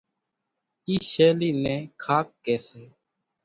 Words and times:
اِي 0.87 0.95
شيلي 1.09 1.49
نين 1.63 1.81
کاڪ 2.03 2.27
ڪي 2.43 2.55
سي 2.67 2.83